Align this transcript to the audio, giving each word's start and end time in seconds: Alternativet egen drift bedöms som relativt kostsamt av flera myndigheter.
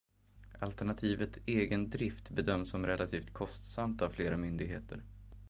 Alternativet 0.59 1.37
egen 1.45 1.87
drift 1.89 2.29
bedöms 2.29 2.69
som 2.69 2.85
relativt 2.85 3.33
kostsamt 3.33 4.01
av 4.01 4.09
flera 4.09 4.37
myndigheter. 4.37 5.01